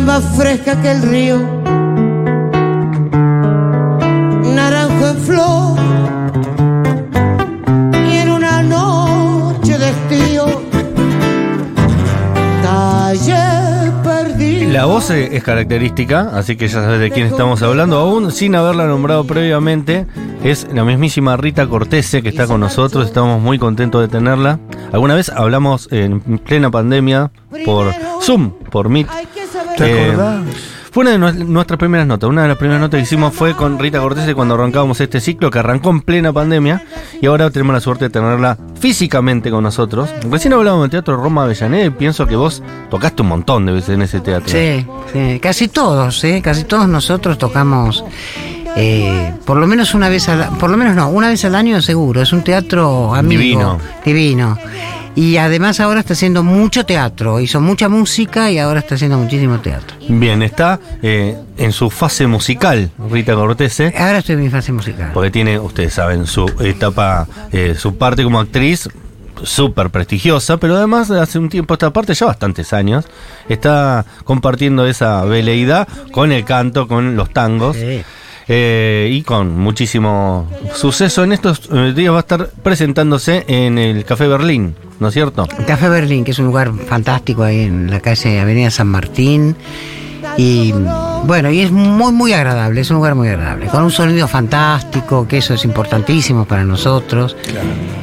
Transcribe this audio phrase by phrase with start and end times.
[0.00, 1.38] era más fresca que el río.
[4.54, 5.78] Naranjo en flor.
[8.08, 10.46] Y en una noche de estío.
[12.62, 14.72] Calle perdida.
[14.72, 18.86] La voz es característica, así que ya sabes de quién estamos hablando, aún sin haberla
[18.86, 20.06] nombrado previamente.
[20.42, 24.58] Es la mismísima Rita Cortese que está con nosotros, estamos muy contentos de tenerla.
[24.92, 27.30] Alguna vez hablamos en plena pandemia
[27.64, 27.92] por
[28.22, 29.08] Zoom, por Meet.
[29.84, 30.42] ¿Te Eh, acordás?
[30.92, 32.28] Fue una de nues- nuestras primeras notas.
[32.28, 35.48] Una de las primeras notas que hicimos fue con Rita Cortese cuando arrancábamos este ciclo
[35.48, 36.82] que arrancó en plena pandemia
[37.20, 40.10] y ahora tenemos la suerte de tenerla físicamente con nosotros.
[40.28, 43.90] Recién hablábamos del Teatro Roma Avellaneda y pienso que vos tocaste un montón de veces
[43.90, 44.48] en ese teatro.
[44.48, 46.40] Sí, sí, casi todos, ¿eh?
[46.42, 48.04] casi todos nosotros tocamos
[48.76, 51.80] eh, por lo menos una vez al por lo menos no, una vez al año
[51.82, 52.22] seguro.
[52.22, 53.78] Es un teatro amigo, Divino.
[54.04, 54.58] divino.
[55.16, 59.60] Y además ahora está haciendo mucho teatro, hizo mucha música y ahora está haciendo muchísimo
[59.60, 59.96] teatro.
[60.08, 63.92] Bien, está eh, en su fase musical Rita Cortese.
[63.98, 65.10] Ahora estoy en mi fase musical.
[65.12, 68.88] Porque tiene, ustedes saben, su etapa, eh, su parte como actriz
[69.42, 73.04] súper prestigiosa, pero además hace un tiempo esta parte, ya bastantes años,
[73.48, 77.76] está compartiendo esa veleidad con el canto, con los tangos.
[77.76, 78.02] Sí.
[78.52, 84.04] Eh, y con muchísimo suceso en estos eh, días va a estar presentándose en el
[84.04, 85.46] Café Berlín, ¿no es cierto?
[85.68, 89.54] Café Berlín, que es un lugar fantástico ahí en la calle Avenida San Martín.
[90.36, 90.74] Y
[91.24, 95.28] bueno, y es muy, muy agradable, es un lugar muy agradable, con un sonido fantástico,
[95.28, 97.36] que eso es importantísimo para nosotros.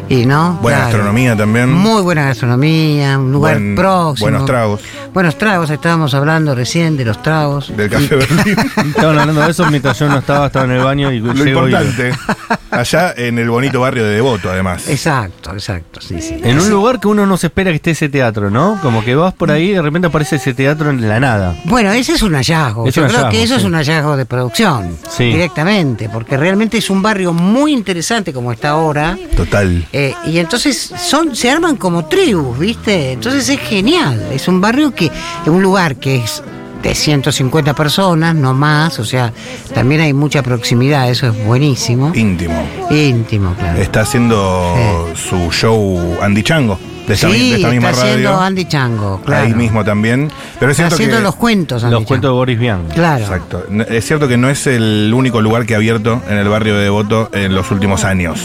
[0.10, 0.92] Y no, Buena Claro.
[0.94, 1.74] gastronomía también.
[1.74, 4.24] Muy buena gastronomía, un lugar Buen- próximo.
[4.30, 4.82] buenos tragos.
[5.14, 7.76] Buenos tragos, estábamos hablando recién de los tragos.
[7.76, 8.56] Del Café Berlín.
[8.88, 11.68] Estaban hablando de eso mientras yo no estaba, estaba en el baño y Lo llego
[11.68, 12.12] y- importante.
[12.70, 14.88] Allá en el bonito barrio de Devoto, además.
[14.90, 16.40] Exacto, exacto, sí, sí.
[16.44, 18.78] En un lugar que uno no se espera que esté ese teatro, ¿no?
[18.82, 21.56] Como que vas por ahí y de repente aparece ese teatro en la nada.
[21.66, 22.88] Bueno, ese es un hallazgo.
[22.88, 25.26] Es Yo creo hallazgo, que eso es un hallazgo de producción Sí.
[25.26, 29.18] directamente, porque realmente es un barrio muy interesante como está ahora.
[29.36, 29.86] Total.
[29.94, 33.14] eh, y entonces son, se arman como tribus, ¿viste?
[33.14, 34.28] Entonces es genial.
[34.32, 35.12] Es un barrio que,
[35.46, 36.44] un lugar que es
[36.84, 39.00] de 150 personas, no más.
[39.00, 39.34] O sea,
[39.74, 42.12] también hay mucha proximidad, eso es buenísimo.
[42.16, 42.64] Íntimo.
[42.92, 43.80] Íntimo, claro.
[43.82, 46.78] Está haciendo su show Andy Chango.
[47.08, 48.14] De esta, mi- sí, de esta misma está radio.
[48.16, 49.46] haciendo Andy Chango, claro.
[49.46, 50.30] Ahí mismo también.
[50.60, 51.24] Pero es Está cierto haciendo que.
[51.24, 52.38] los cuentos, Andy Los cuentos de Chango.
[52.38, 52.84] Boris Vian.
[52.94, 53.24] Claro.
[53.24, 53.64] Exacto.
[53.90, 56.84] Es cierto que no es el único lugar que ha abierto en el barrio de
[56.84, 58.40] Devoto en los últimos años.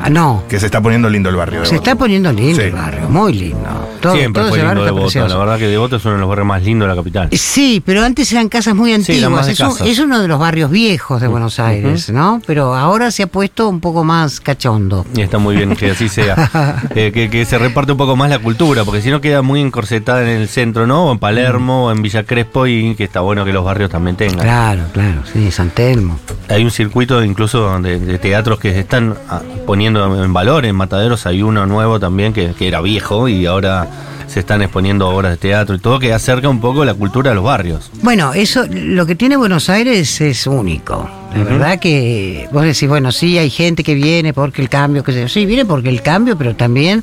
[0.00, 0.44] Ah, no.
[0.48, 2.68] Que se está poniendo lindo el barrio Se está poniendo lindo Sí.
[2.68, 3.58] el barrio, muy lindo.
[4.00, 5.26] Todo, Siempre todo fue lindo Devoto.
[5.28, 7.28] La verdad que Devoto es uno de los barrios más lindos de la capital.
[7.32, 9.48] Sí, pero antes eran casas muy antiguas.
[9.48, 9.86] es, un- casas.
[9.88, 12.40] es uno de los barrios viejos de Buenos Aires, ¿no?
[12.46, 15.04] Pero ahora se ha puesto un poco más cachondo.
[15.16, 16.50] Y está muy bien que así sea.
[16.94, 19.60] Eh, que, que se reparte un poco más la cultura, porque si no queda muy
[19.60, 21.06] encorsetada en el centro, ¿no?
[21.06, 24.16] O en Palermo, o en Villa Crespo, y que está bueno que los barrios también
[24.16, 24.40] tengan.
[24.40, 26.18] Claro, claro, sí, San Telmo.
[26.48, 29.42] Hay un circuito incluso de, de teatros que se están ah,
[29.92, 30.66] poniendo en valor.
[30.66, 33.88] En Mataderos hay uno nuevo también que, que era viejo y ahora
[34.26, 37.34] se están exponiendo obras de teatro y todo que acerca un poco la cultura a
[37.34, 37.90] los barrios.
[38.02, 41.08] Bueno, eso, lo que tiene Buenos Aires es único.
[41.34, 45.12] La verdad que vos decís, bueno, sí, hay gente que viene porque el cambio, que
[45.12, 45.28] sé yo.
[45.28, 47.02] Sí, viene porque el cambio, pero también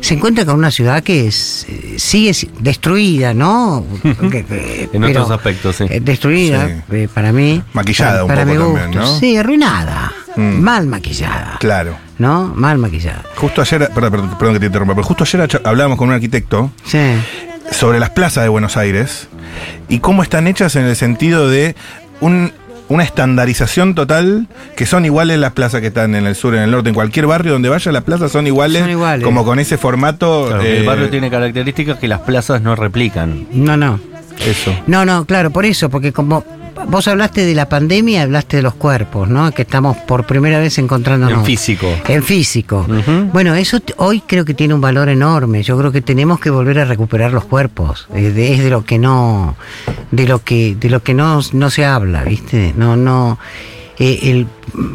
[0.00, 3.84] se encuentra con una ciudad que es, eh, sigue si- destruida, ¿no?
[4.30, 5.84] Que- que- En otros aspectos, sí.
[5.88, 6.74] eh, Destruida, Sí.
[6.96, 7.62] eh, para mí.
[7.72, 9.00] Maquillada para, un para poco mi también.
[9.02, 9.18] ¿no?
[9.18, 10.12] Sí, arruinada.
[10.36, 10.60] Mm.
[10.60, 11.56] Mal maquillada.
[11.60, 11.96] Claro.
[12.22, 12.52] ¿No?
[12.54, 13.24] Mal maquillada.
[13.34, 16.70] Justo ayer, perdón, perdón, perdón que te interrumpa, pero justo ayer hablábamos con un arquitecto
[16.84, 17.00] Sí.
[17.72, 19.26] sobre las plazas de Buenos Aires
[19.88, 21.74] y cómo están hechas en el sentido de
[22.20, 22.52] un-
[22.88, 24.46] una estandarización total,
[24.76, 27.26] que son iguales las plazas que están en el sur, en el norte, en cualquier
[27.26, 29.24] barrio donde vaya, las plazas son iguales, Son iguales.
[29.24, 30.44] como con ese formato.
[30.46, 33.48] Claro, eh, el barrio tiene características que las plazas no replican.
[33.50, 33.98] No, no.
[34.46, 34.72] Eso.
[34.86, 36.44] No, no, claro, por eso, porque como
[36.88, 39.50] vos hablaste de la pandemia, hablaste de los cuerpos, ¿no?
[39.52, 41.40] Que estamos por primera vez encontrándonos.
[41.40, 41.86] En físico.
[42.08, 42.86] En físico.
[43.32, 45.62] Bueno, eso hoy creo que tiene un valor enorme.
[45.62, 48.08] Yo creo que tenemos que volver a recuperar los cuerpos.
[48.14, 49.56] Es de, es de lo que no,
[50.10, 52.74] de lo que, de lo que no, no se habla, ¿viste?
[52.76, 53.38] No, no.
[54.04, 54.46] Eh, el,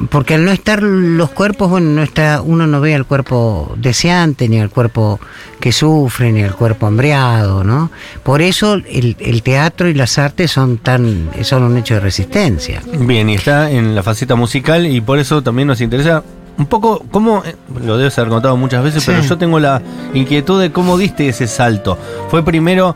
[0.09, 4.49] porque al no estar los cuerpos, bueno, no está, uno no ve al cuerpo deseante,
[4.49, 5.19] ni al cuerpo
[5.61, 7.89] que sufre, ni al cuerpo hambriado, ¿no?
[8.23, 12.81] Por eso el, el teatro y las artes son tan, son un hecho de resistencia.
[12.99, 16.23] Bien, y está en la faceta musical y por eso también nos interesa
[16.57, 17.55] un poco cómo, eh,
[17.85, 19.11] lo debes haber contado muchas veces, Sí.
[19.11, 19.81] pero yo tengo la
[20.13, 21.97] inquietud de cómo diste ese salto.
[22.29, 22.95] Fue primero,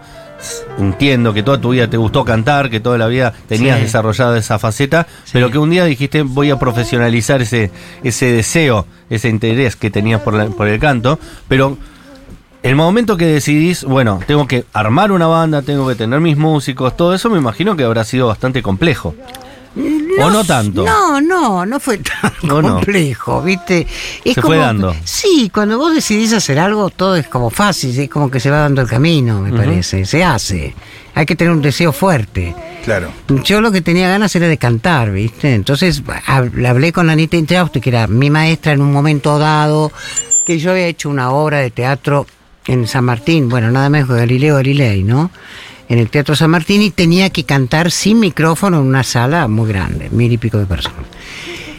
[0.77, 3.83] entiendo que toda tu vida te gustó cantar, que toda la vida tenías Sí.
[3.83, 7.71] desarrollada esa faceta, pero que un día dijiste voy a profesionalizar ese,
[8.03, 11.77] ese deseo, ese interés que tenías por, la- por el canto, pero
[12.63, 16.95] el momento que decidís, bueno, tengo que armar una banda, tengo que tener mis músicos,
[16.95, 19.15] todo eso me imagino que habrá sido bastante complejo.
[20.19, 20.83] ¿O no tanto?
[20.83, 22.75] No, no, no fue tan No, no.
[22.75, 23.87] complejo, ¿viste?
[24.25, 24.93] Es Se fue dando.
[25.05, 28.57] Sí, cuando vos decidís hacer algo, todo es como fácil, es como que se va
[28.59, 30.73] dando el camino, me parece, se hace.
[31.15, 32.55] Hay que tener un deseo fuerte.
[32.83, 33.11] Claro.
[33.43, 35.53] Yo lo que tenía ganas era de cantar, ¿viste?
[35.53, 39.91] Entonces hab- hablé con Anita Inchausti, que era mi maestra en un momento dado,
[40.45, 42.25] que yo había hecho una obra de teatro
[42.67, 45.31] en San Martín, bueno, nada menos que Galileo Galilei, ¿no?
[45.91, 49.67] En el Teatro San Martín y tenía que cantar sin micrófono en una sala muy
[49.67, 51.01] grande, mil y pico de personas.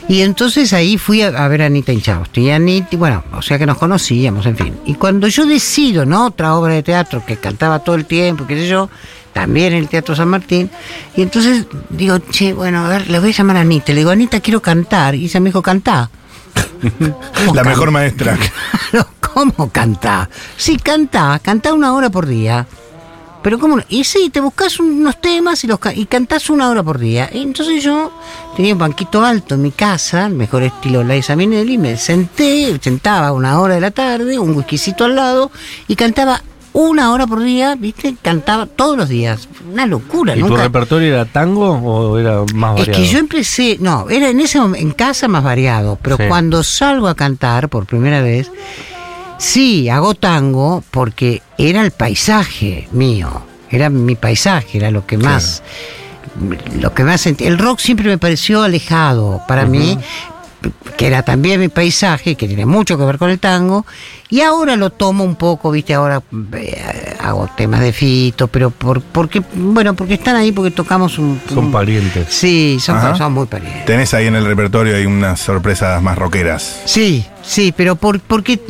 [0.07, 2.43] Y entonces ahí fui a, a ver a Anita Inchausti.
[2.43, 4.75] Y Anita, bueno, o sea que nos conocíamos, en fin.
[4.85, 6.27] Y cuando yo decido, ¿no?
[6.27, 8.91] Otra obra de teatro que cantaba todo el tiempo, qué sé yo,
[9.33, 10.69] también en el Teatro San Martín.
[11.17, 13.93] Y entonces digo, che, bueno, a ver, le voy a llamar a Anita.
[13.93, 15.15] Le digo, Anita, quiero cantar.
[15.15, 16.11] Y ella me dijo, cantá.
[17.35, 18.37] ¿Cómo La mejor maestra.
[19.33, 20.29] ¿Cómo cantá?
[20.59, 22.67] Sí, cantá, cantá una hora por día.
[23.43, 23.77] Pero ¿cómo?
[23.77, 23.83] no?
[23.89, 27.29] Y sí, te buscas unos temas y los ca- y cantás una hora por día.
[27.33, 28.13] Y entonces yo
[28.57, 33.33] tenía un banquito alto en mi casa, el mejor estilo Liza Minnelli, me senté, sentaba
[33.33, 35.51] una hora de la tarde, un whiskycito al lado,
[35.89, 36.41] y cantaba
[36.75, 38.17] una hora por día, ¿viste?
[38.23, 39.47] Cantaba todos los días.
[39.71, 42.93] Una locura, ¿Y tu repertorio era tango o era más Es variado?
[43.05, 46.23] que yo empecé, no, era en ese momento, en casa más variado, pero Sí.
[46.29, 48.51] cuando salgo a cantar por primera vez,
[49.43, 55.63] sí, hago tango porque era el paisaje mío, era mi paisaje, era lo que más,
[56.81, 57.45] lo que más sentí.
[57.45, 59.99] El rock siempre me pareció alejado para mí,
[60.97, 63.85] que era también mi paisaje, que tiene mucho que ver con el tango,
[64.29, 66.23] y ahora lo tomo un poco, viste, ahora
[66.55, 71.41] eh, hago temas de fito, pero por, porque, bueno, porque están ahí, porque tocamos un...
[71.49, 72.27] Son un- parientes.
[72.31, 73.85] Sí, son, son muy parientes.
[73.85, 76.81] Tenés ahí en el repertorio hay unas sorpresas más rockeras.
[76.85, 78.61] Sí, sí, pero por, porque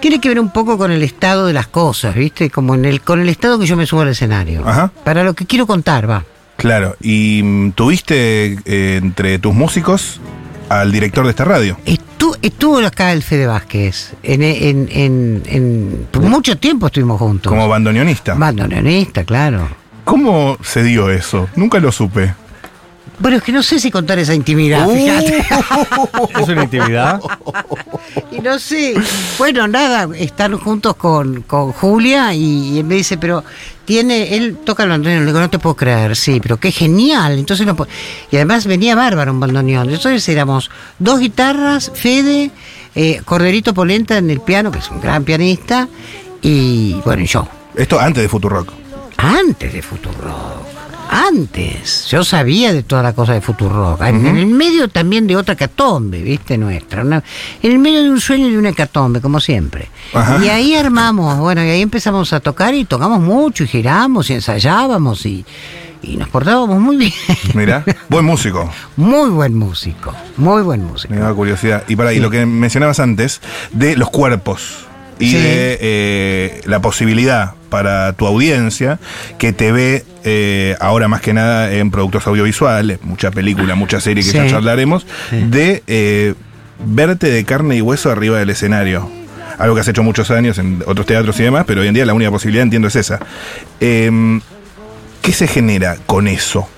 [0.00, 2.50] tiene que ver un poco con el estado de las cosas, ¿viste?
[2.50, 4.66] Como en el, con el estado que yo me subo al escenario.
[4.66, 4.90] Ajá.
[5.04, 6.24] Para lo que quiero contar, va.
[6.56, 6.96] Claro.
[7.00, 10.20] Y mm, tuviste eh, entre tus músicos
[10.68, 11.76] al director de esta radio.
[11.86, 14.14] Estu- estuvo acá el Fede Vázquez.
[14.22, 17.50] En, en, en, en- por mucho tiempo estuvimos juntos.
[17.50, 18.34] Como bandoneonista.
[18.34, 19.68] Bandoneonista, claro.
[20.04, 21.48] ¿Cómo se dio eso?
[21.56, 22.34] Nunca lo supe.
[23.18, 24.94] Bueno, es que no sé si contar esa intimidad, Uh.
[24.94, 25.44] fíjate.
[26.42, 27.20] ¿Es una intimidad?
[28.30, 28.94] Y no sé,
[29.38, 33.42] bueno, nada, están juntos con, con Julia y, y él me dice, pero
[33.86, 37.38] tiene, él toca el bandoneón, le digo, no te puedo creer, sí, pero qué genial,
[37.38, 37.90] entonces no puedo-
[38.30, 42.50] Y además venía bárbaro un bandoneón, entonces éramos dos guitarras, Fede,
[42.94, 45.88] eh, Corderito Polenta en el piano, que es un gran pianista,
[46.42, 48.72] y bueno, y yo, Esto antes de Futurock.
[49.16, 50.65] antes de Futurock.
[51.08, 54.02] Antes, yo sabía de toda la cosa de Futurock.
[54.02, 56.58] En el medio también de otra hecatombe, ¿viste?
[56.58, 57.02] Nuestra.
[57.02, 57.22] una-
[57.62, 59.88] en el medio de un sueño y de una hecatombe, como siempre.
[60.12, 60.44] Ajá.
[60.44, 64.34] Y ahí armamos, bueno, y ahí empezamos a tocar y tocamos mucho y giramos y
[64.34, 65.44] ensayábamos y,
[66.02, 67.12] y nos portábamos muy bien.
[67.54, 68.70] Mirá, buen músico.
[68.96, 71.14] Muy buen músico, muy buen músico.
[71.14, 71.84] Me daba curiosidad.
[71.88, 73.40] Y para y lo que mencionabas antes,
[73.72, 74.85] de los cuerpos
[75.18, 75.36] y Sí.
[75.36, 78.98] de eh, la posibilidad para tu audiencia
[79.38, 84.22] que te ve eh, ahora más que nada en productos audiovisuales, mucha película, mucha serie
[84.24, 84.36] que Sí.
[84.36, 86.34] ya charlaremos, de eh,
[86.84, 89.10] verte de carne y hueso arriba del escenario.
[89.58, 92.04] Algo que has hecho muchos años en otros teatros y demás, pero hoy en día
[92.04, 93.18] la única posibilidad, entiendo, es esa.
[93.80, 94.40] Em,
[95.22, 96.68] ¿Qué se genera con eso?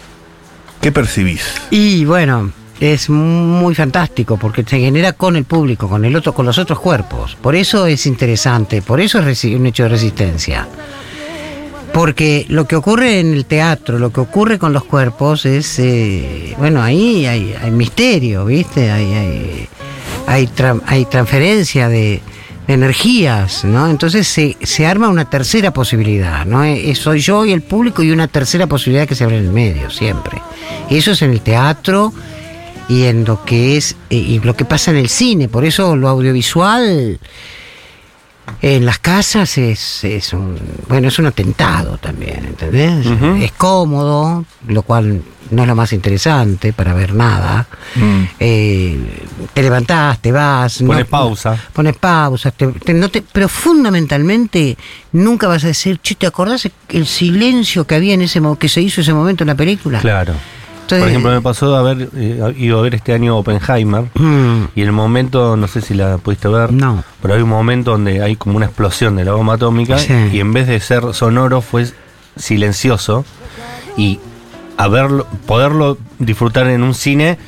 [0.81, 1.43] ¿Qué percibís?
[1.71, 6.47] Y bueno, es muy fantástico porque se genera con el público, con el otro, con
[6.47, 7.37] los otros cuerpos.
[7.41, 10.69] Por eso es interesante, por eso es un hecho de resistencia.
[11.93, 16.55] Porque lo que ocurre en el teatro, lo que ocurre con los cuerpos es, eh,
[16.59, 18.91] bueno, ahí hay, misterio, ¿viste?
[18.91, 19.69] Hay, hay,
[20.27, 22.21] hay, tra- hay transferencia de,
[22.69, 23.89] energías, ¿no?
[23.89, 26.63] Entonces se, se arma una tercera posibilidad, ¿no?
[26.65, 29.53] Eh, Soy yo y el público y una tercera posibilidad que se abre en el
[29.53, 30.41] medio, siempre.
[30.91, 32.13] Eso es en el teatro
[32.89, 35.49] y en lo que es eh, y lo que pasa en el cine.
[35.49, 37.19] Por eso lo audiovisual
[38.63, 40.57] en las casas es, es un
[40.89, 43.07] bueno es un atentado también, ¿entendés?
[43.43, 47.67] Es cómodo, lo cual no es lo más interesante para ver nada.
[47.95, 48.23] Mm.
[48.41, 48.99] Eh,
[49.55, 50.83] te levantás, te vas.
[50.83, 51.57] Pones pausa.
[51.73, 52.51] Pones pausa.
[52.51, 54.77] te- te- no te- pero fundamentalmente
[55.13, 58.81] nunca vas a decir, che, ¿te acordás el silencio que había en ese que se
[58.81, 60.01] hizo ese momento en la película?
[60.01, 60.35] Claro.
[60.89, 64.05] Por ejemplo, me pasó de haber eh, ido a ver este año Oppenheimer.
[64.15, 67.03] Mm, Y el momento, no sé si la pudiste ver, No.
[67.23, 70.13] pero hay un momento donde hay como una explosión de la bomba atómica Sí.
[70.33, 71.87] y en vez de ser sonoro fue
[72.37, 73.25] silencioso
[73.97, 74.21] y
[74.77, 77.39] haberlo, poderlo disfrutar en un cine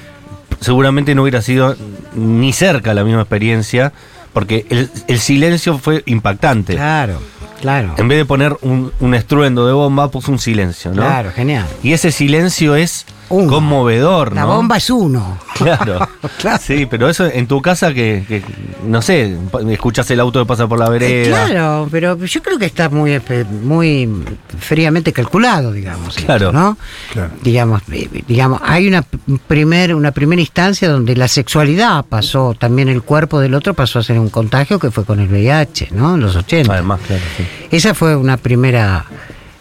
[0.60, 1.76] seguramente no hubiera sido
[2.14, 3.92] ni cerca la misma experiencia
[4.32, 6.74] porque el, el silencio fue impactante.
[6.74, 7.18] Claro,
[7.60, 7.94] claro.
[7.96, 11.02] En vez de poner un, un estruendo de bomba, puso un silencio, ¿no?
[11.02, 11.66] Claro, genial.
[11.82, 13.48] Y ese silencio es Uno.
[13.48, 14.56] conmovedor, La ¿no?
[14.56, 15.38] bomba es uno.
[15.54, 16.08] Claro.
[16.38, 16.58] Claro.
[16.62, 18.42] Sí, pero eso en tu casa que, que,
[18.86, 19.36] no sé,
[19.70, 21.46] escuchas el auto que pasa por la Eh, vereda.
[21.46, 23.20] Claro, pero yo creo que está muy,
[23.62, 24.08] muy
[24.58, 26.16] fríamente calculado, digamos.
[26.16, 26.52] esto, Claro.
[26.52, 26.76] ¿no?
[27.12, 27.30] Claro.
[27.42, 29.04] Digamos, eh, digamos, hay una
[29.46, 34.02] primer, una primera instancia donde la sexualidad pasó, también el cuerpo del otro pasó a
[34.02, 36.14] ser un contagio que fue con el VIH, ¿no?
[36.14, 36.72] En los 80.
[36.72, 37.44] Además, claro, sí.
[37.70, 39.04] Esa fue una primera,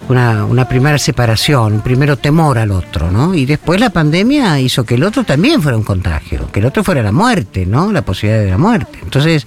[0.09, 3.33] una, una primera separación, un primero temor al otro, ¿no?
[3.33, 6.83] Y después la pandemia hizo que el otro también fuera un contagio, que el otro
[6.83, 7.91] fuera la muerte, ¿no?
[7.91, 8.99] La posibilidad de la muerte.
[9.01, 9.45] Entonces,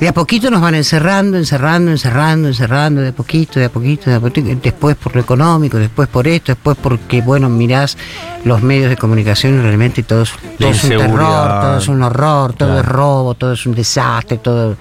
[0.00, 4.10] de a poquito nos van encerrando, encerrando, encerrando, encerrando, de a poquito, de a poquito,
[4.10, 7.96] de a poquito, después por lo económico, después por esto, después porque, bueno, mirás
[8.44, 11.88] los medios de comunicación y realmente todo es, La todo es un terror, todo es
[11.88, 12.80] un horror, todo Claro.
[12.80, 14.76] es robo, todo es un desastre, todo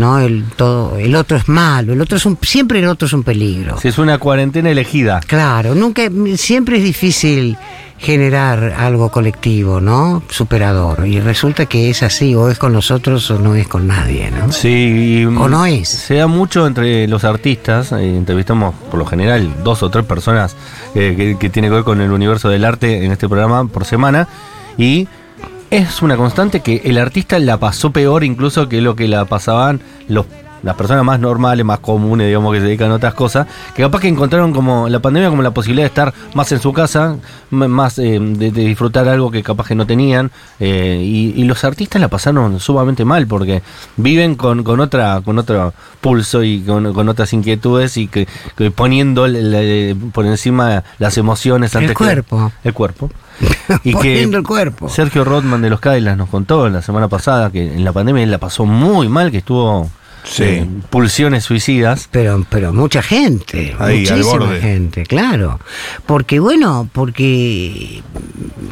[0.00, 3.12] no el todo el otro es malo el otro es un siempre el otro es
[3.12, 3.78] un peligro.
[3.78, 5.20] Si es una cuarentena elegida.
[5.26, 6.02] claro nunca
[6.36, 7.56] siempre es difícil
[8.00, 11.06] generar algo colectivo no superador.
[11.06, 14.50] Y resulta que es así o es con nosotros o no es con nadie no
[14.50, 15.88] Sí, o no es.
[15.88, 20.56] Se da mucho entre los artistas, eh, entrevistamos por lo general dos o tres personas
[20.94, 23.84] eh, que, que tiene que ver con el universo del arte en este programa por
[23.84, 24.26] semana
[24.78, 25.06] y
[25.70, 29.80] es una constante que el artista la pasó peor incluso que lo que la pasaban
[30.08, 30.26] los
[30.62, 34.00] las personas más normales, más comunes, digamos, que se dedican a otras cosas, que capaz
[34.00, 37.16] que encontraron como la pandemia como la posibilidad de estar más en su casa,
[37.50, 41.64] más eh, de, de disfrutar algo que capaz que no tenían, eh, y, y los
[41.64, 43.62] artistas la pasaron sumamente mal porque
[43.96, 48.26] viven con, con otra con otro pulso y con, con otras inquietudes y que,
[48.56, 52.52] que poniendo el- el- por encima las emociones El antes que- cuerpo.
[52.64, 53.10] el cuerpo
[53.84, 54.88] y que el cuerpo.
[54.88, 58.30] Sergio Rodman de los Cadillacs nos contó la semana pasada que en la pandemia él
[58.30, 59.88] la pasó muy mal que estuvo
[60.24, 60.42] Sí.
[60.42, 65.60] eh, pulsiones suicidas Pero, pero mucha gente, Ahí, muchísima gente, claro.
[66.06, 68.02] Porque bueno, porque,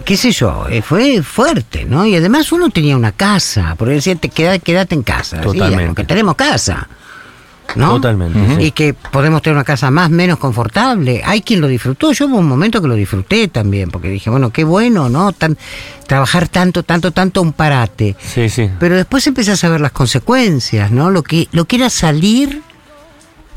[0.04, 2.04] qué sé yo, eh, fue fuerte, ¿no?
[2.06, 5.40] Y además uno tenía una casa, porque decía, te queda, quédate en casa.
[5.40, 5.82] Totalmente.
[5.82, 6.88] Sí, porque tenemos casa,
[7.74, 7.94] ¿no?
[7.94, 8.62] Totalmente.
[8.62, 11.22] Y que podemos tener una casa más, menos confortable.
[11.24, 12.12] Hay quien lo disfrutó.
[12.12, 15.32] Yo hubo un momento que lo disfruté también, porque dije, bueno, qué bueno, ¿no?
[15.32, 15.56] Tan,
[16.06, 18.16] trabajar tanto, tanto, tanto un parate.
[18.20, 21.10] sí sí Pero después empezás a ver las consecuencias, ¿no?
[21.10, 22.62] Lo que, lo que era salir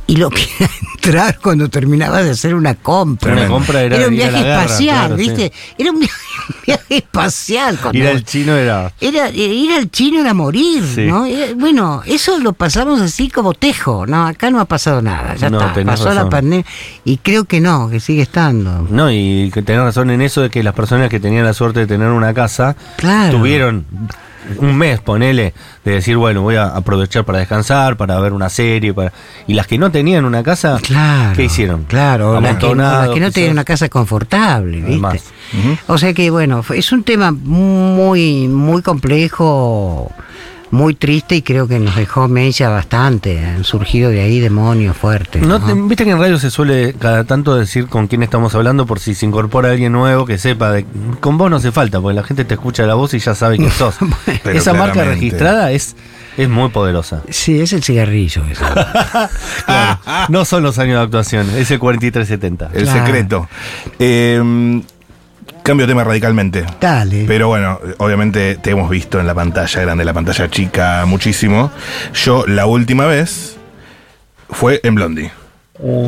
[0.08, 3.34] y lo que era entrar cuando terminabas de hacer una compra.
[3.34, 5.54] Una compra era un viaje guerra, espacial, claro, ¿viste?
[5.78, 6.21] Era un viaje,
[6.66, 7.78] viaje espacial.
[7.94, 11.02] ir al chino era era, ir al chino era morir, Sí.
[11.06, 11.26] ¿no?
[11.26, 14.26] Era- bueno, eso lo pasamos así como tejo, ¿no?
[14.28, 15.84] Acá no ha pasado nada, ya No, está.
[15.84, 16.66] Pasó la pandemia
[17.06, 18.88] y creo que no, que sigue estando.
[18.90, 21.82] no y que tenés razón en eso de que las personas que tenían la suerte
[21.82, 23.38] de tener una casa Claro.
[23.38, 23.86] tuvieron
[24.58, 25.54] un mes, ponele,
[25.84, 29.12] de decir, bueno, voy a aprovechar para descansar, para ver una serie, para
[29.48, 31.34] y las que no tenían una casa, Claro.
[31.36, 31.84] ¿qué hicieron?
[31.86, 34.92] Claro, las que, las que no tenían una casa confortable, ¿viste?
[34.92, 35.24] Además.
[35.88, 40.12] O sea que, bueno, es un tema muy, muy complejo,
[40.72, 43.44] muy triste y creo que nos dejó mella bastante.
[43.46, 45.42] Han surgido de ahí demonios fuertes.
[45.42, 45.66] No ¿no?
[45.66, 49.00] te- Viste que en radio se suele cada tanto decir con quién estamos hablando por
[49.00, 50.72] si se incorpora alguien nuevo que sepa.
[50.72, 50.86] De,
[51.20, 53.58] con vos no hace falta, porque la gente te escucha la voz y ya sabe
[53.58, 53.96] quién sos.
[54.44, 55.96] Pero Esa marca registrada es,
[56.38, 57.22] es muy poderosa.
[57.30, 58.44] Sí, es el cigarrillo.
[58.50, 58.64] eso.
[59.66, 60.00] Claro,
[60.30, 62.72] no son los años de actuación, es el 4370.
[62.74, 63.06] El Claro.
[63.06, 63.50] secreto.
[64.00, 64.82] Eh,
[65.64, 66.66] cambio de tema radicalmente.
[66.80, 67.26] Dale.
[67.28, 71.72] Pero bueno, obviamente te hemos visto en la pantalla grande, la pantalla chica, muchísimo.
[72.14, 73.58] Yo la última vez
[74.50, 75.32] fue en Blondie.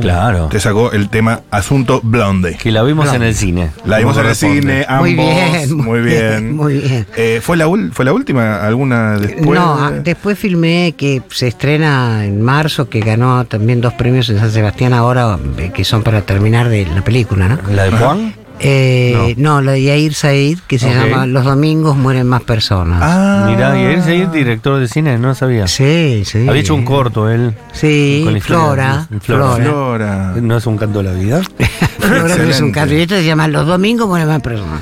[0.01, 0.49] Claro.
[0.49, 2.55] Te sacó el tema Asunto Blondie.
[2.57, 3.71] Que la vimos en el cine.
[3.85, 5.07] La vimos en el cine, ambos.
[5.09, 6.55] Muy bien, muy muy bien.
[6.55, 7.07] muy bien.
[7.15, 8.57] Eh, ¿fue, la ul- ¿Fue la última?
[8.63, 9.59] ¿Alguna después?
[9.59, 14.37] no, ah, después filmé que se estrena en marzo, que ganó también dos premios en
[14.37, 17.57] San Sebastián ahora, eh, que son para terminar de la película, ¿no?
[17.73, 18.35] ¿La de Juan?
[18.63, 19.61] Eh, no.
[19.61, 22.99] la de Yair Said, que se llama Los domingos mueren más personas.
[23.01, 25.67] Ah, Mirá, y él es director de cine, no sabía.
[25.67, 26.47] Sí, sí.
[26.47, 27.53] Había hecho un corto él.
[27.73, 29.07] Sí, Flora.
[29.21, 29.55] Flora.
[29.63, 30.33] Flora.
[30.41, 31.41] ¿No es un canto de la vida?
[31.99, 32.93] Flora no es un canto.
[32.93, 34.81] Y esto se llama Los domingos mueren más personas.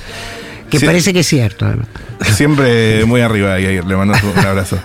[0.79, 1.65] Que parece que es cierto.
[1.65, 1.87] además.
[2.33, 3.83] Siempre muy arriba, Yair.
[3.85, 4.77] Le mando un abrazo.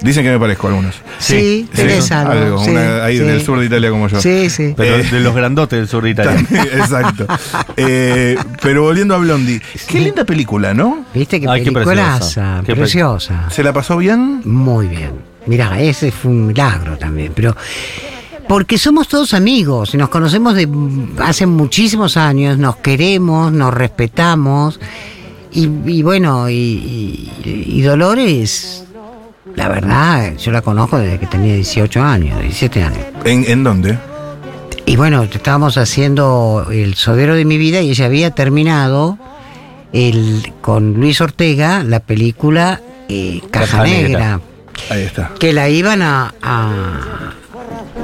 [0.00, 0.94] Dicen que me parezco a algunos.
[1.18, 2.64] Sí, Sí, tenés sí, algo.
[2.64, 3.24] sí, una- ahí sí.
[3.24, 4.20] del sur de Italia como yo.
[4.20, 4.74] Sí, sí.
[4.76, 5.02] Pero Eh.
[5.10, 6.40] de los grandotes del sur de Italia.
[6.74, 7.26] Exacto.
[7.76, 9.60] Eh, pero volviendo a Blondie.
[9.88, 11.04] Qué linda película, ¿no?
[11.14, 12.62] ¿Viste qué Ay, qué preciosa.
[12.64, 13.50] Qué preciosa.
[13.50, 14.40] ¿Se la pasó bien?
[14.44, 15.12] Muy bien.
[15.46, 17.54] Mirá, ese fue un milagro también, pero
[18.48, 20.68] porque somos todos amigos y nos conocemos de
[21.18, 24.78] hace muchísimos años, nos queremos, nos respetamos
[25.54, 28.84] y, y bueno, y, y- y Dolores
[29.56, 32.98] la verdad, yo la conozco desde que tenía 18 años, 17 años.
[33.24, 33.96] ¿En, en dónde?
[34.86, 39.16] Y bueno, estábamos haciendo el sodero de mi vida y ella había terminado
[39.92, 44.40] el, con Luis Ortega la película eh, Caja, Caja Negra, Negra.
[44.90, 45.30] Ahí está.
[45.38, 47.32] que la iban a, a,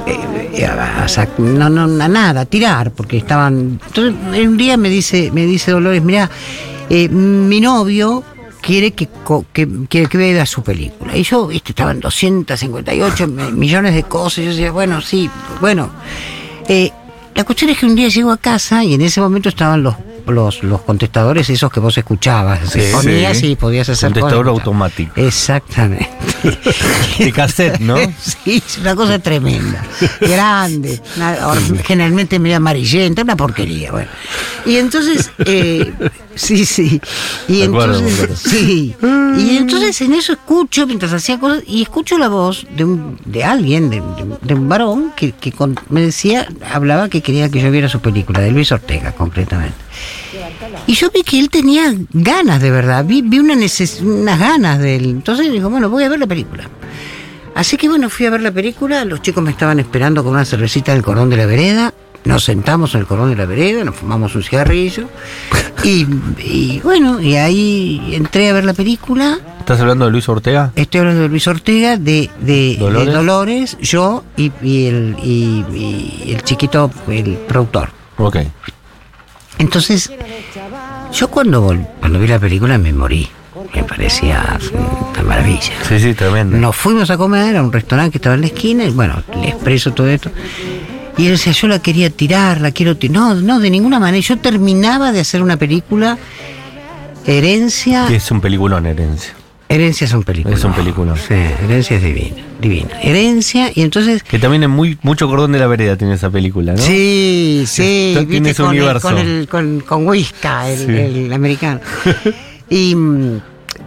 [0.07, 3.79] eh, a- a sac- no, no, a nada, a tirar, porque estaban.
[3.87, 4.15] Entonces,
[4.47, 6.29] un día me dice, me dice Dolores, mira,
[6.89, 8.23] mi novio
[8.61, 9.07] quiere que,
[9.53, 11.15] que, quiere que vea su película.
[11.17, 14.39] Y yo, viste, estaban 258 mi- millones de cosas.
[14.39, 15.89] Y yo decía, bueno, sí, bueno.
[16.67, 16.91] Eh,
[17.33, 19.95] la cuestión es que un día llego a casa y en ese momento estaban los
[20.27, 22.59] los, los contestadores esos que vos escuchabas.
[22.69, 23.47] Sí, ponías sí.
[23.47, 24.59] y podías hacer Contestador cosas.
[24.59, 25.11] automático.
[25.19, 26.07] Exactamente.
[27.19, 27.95] De cassette, ¿no?
[28.21, 29.83] Sí, es una cosa tremenda.
[30.21, 31.01] Grande.
[31.17, 33.91] una- generalmente medio amarillenta, una porquería.
[33.91, 34.09] Bueno.
[34.65, 35.91] Y entonces, eh,
[36.41, 37.01] sí, sí.
[37.47, 38.95] Y acuerdo, entonces, sí.
[39.37, 43.43] Y entonces en eso escucho, mientras hacía cosas, y escucho la voz de, un, de
[43.43, 47.61] alguien, de, de- de un varón, que, que con- me decía, hablaba que quería que
[47.61, 49.75] yo viera su película, de Luis Ortega, concretamente.
[50.87, 54.79] Y yo vi que él tenía ganas de verdad, vi, vi una neces- unas ganas
[54.79, 55.05] de él.
[55.05, 56.69] Entonces dijo, bueno, voy a ver la película.
[57.53, 60.45] Así que bueno, fui a ver la película, los chicos me estaban esperando con una
[60.45, 61.93] cervecita en el cordón de la vereda,
[62.25, 65.07] nos sentamos en el cordón de la vereda, nos fumamos un cigarrillo
[65.83, 66.05] y,
[66.39, 69.39] y bueno, y ahí entré a ver la película.
[69.59, 70.71] ¿Estás hablando de Luis Ortega?
[70.75, 73.77] Estoy hablando de Luis Ortega, de, de- de ¿Dolores?
[73.81, 77.89] Yo y, y el, y- y el chiquito, el productor.
[78.17, 78.37] Ok.
[79.57, 80.11] Entonces,
[81.13, 83.27] yo cuando, cuando vi la película me morí.
[83.75, 84.57] Me parecía
[85.13, 85.73] una maravilla.
[85.87, 86.57] Sí, sí, tremendo.
[86.57, 89.49] Nos fuimos a comer a un restaurante que estaba en la esquina, y bueno, le
[89.49, 90.31] expreso todo esto.
[91.17, 93.13] Y él decía, yo la quería tirar, la quiero tirar.
[93.15, 94.21] No, no, de ninguna manera.
[94.21, 96.17] Yo terminaba de hacer una película,
[97.25, 98.05] Herencia.
[98.07, 99.33] Que es un peliculón, Herencia.
[99.69, 100.55] Herencia es un película.
[100.55, 101.15] Es un peliculón.
[101.17, 102.99] Sí, Herencia es divina, divina.
[103.01, 104.21] Herencia, y entonces...
[104.21, 106.77] Que también es muy mucho cordón de la vereda tiene esa película, ¿no?
[106.77, 109.07] Sí, sí, tiene ese con, el, universo.
[109.07, 110.91] con, el, con, con Whisca, el, Sí.
[111.25, 111.79] el americano.
[112.69, 112.95] y,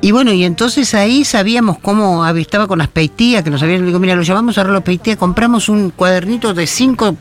[0.05, 3.99] y bueno, y entonces ahí sabíamos cómo estaba con las peitías, que nos habían, digo,
[3.99, 7.17] mira, lo llamamos a Arreglo Peitías, compramos un cuadernito de 5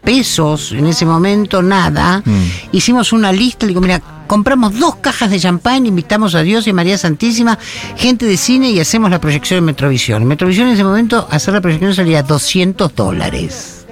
[0.00, 2.22] pesos en ese momento, nada.
[2.24, 2.44] Mm.
[2.70, 6.72] Hicimos una lista, le digo, mira, compramos dos cajas de champán, invitamos a Dios y
[6.72, 7.58] María Santísima,
[7.96, 10.22] gente de cine y hacemos la proyección en Metrovisión.
[10.22, 13.86] En Metrovisión en ese momento hacer la proyección salía 200 dólares.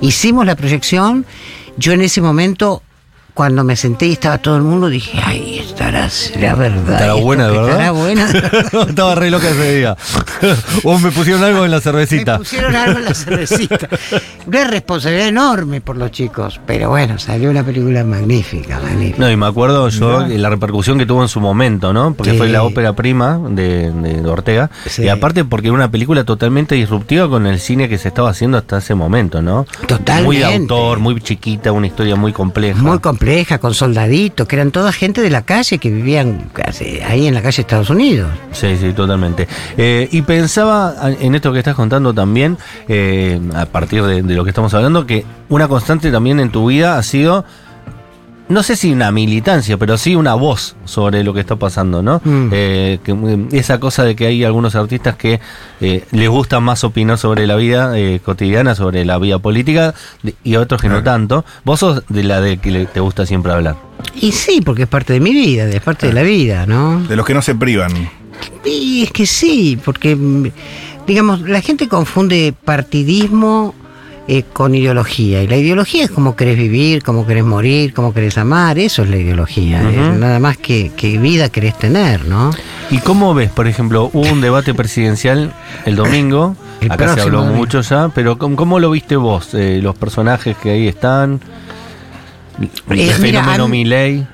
[0.00, 1.26] Hicimos la proyección.
[1.76, 2.84] Yo en ese momento,
[3.34, 6.92] cuando me senté y estaba todo el mundo, dije, ay, estará, será verdad.
[6.94, 7.70] ¿Estará buena, verdad?
[7.70, 8.26] Estará buena.
[8.26, 8.88] de verdad".
[8.88, 9.96] Estaba re loca ese día.
[10.84, 12.38] o me pusieron algo en la Me cervecita.
[12.38, 13.76] pusieron algo en la cervecita.
[14.46, 16.60] Una responsabilidad enorme por los chicos.
[16.66, 19.18] Pero bueno, salió una película magnífica, magnífica.
[19.18, 22.14] No, y me acuerdo yo la repercusión que tuvo en su momento, ¿no?
[22.14, 22.38] Porque Sí.
[22.38, 24.70] fue la ópera prima de, de Ortega.
[24.86, 25.02] Sí.
[25.02, 28.58] Y aparte porque era una película totalmente disruptiva con el cine que se estaba haciendo
[28.58, 29.66] hasta ese momento, ¿no?
[29.88, 30.22] Totalmente.
[30.24, 32.80] Muy de autor, muy chiquita, una historia muy compleja.
[32.80, 33.23] Muy compleja,
[33.60, 36.50] con soldaditos, que eran toda gente de la calle que vivían
[37.06, 38.30] ahí en la calle de Estados Unidos.
[38.52, 39.48] Sí, sí, totalmente.
[39.78, 44.50] Eh, y pensaba en esto que estás contando también, eh, a partir de lo que
[44.50, 47.46] estamos hablando, que una constante también en tu vida ha sido,
[48.48, 52.20] no sé si una militancia, pero sí una voz sobre lo que está pasando, ¿no?
[52.24, 52.48] Mm.
[52.52, 55.40] Eh, que, mm, esa cosa de que hay algunos artistas que
[55.80, 59.94] eh, les gusta más opinar sobre la vida eh, cotidiana, sobre la vida política,
[60.42, 61.44] y otros que no tanto.
[61.64, 63.76] Vos sos de la de que te gusta siempre hablar.
[64.14, 67.02] Y sí, porque es parte de mi vida, es parte de la vida, ¿no?
[67.02, 67.92] De los que no se privan.
[68.64, 70.50] Y es que sí, porque, mm,
[71.06, 73.74] digamos, la gente confunde partidismo
[74.28, 75.42] eh, con ideología.
[75.42, 78.78] Y la ideología es cómo querés vivir, cómo querés morir, cómo querés amar.
[78.78, 79.80] Eso es la ideología.
[79.90, 82.50] Es nada más que, que vida querés tener, ¿no?
[82.90, 85.52] ¿Y cómo ves, por ejemplo, hubo un debate presidencial
[85.84, 86.56] el domingo?
[86.80, 87.56] El Acá se habló domingo.
[87.58, 89.54] mucho ya, pero ¿cómo, cómo lo viste vos?
[89.54, 91.40] Eh, los personajes que ahí están,
[92.60, 92.66] el
[93.00, 94.26] Eh, mira, fenómeno a mí- Milei,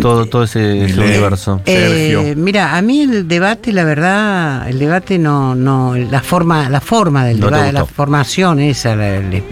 [0.00, 0.58] todo, todo ese,
[0.98, 1.60] universo.
[1.64, 2.36] Eh, Sergio.
[2.36, 7.24] mira, a mí el debate, la verdad, el debate no, no, la forma, la forma
[7.24, 9.42] del No debate, la formación esa, la- la-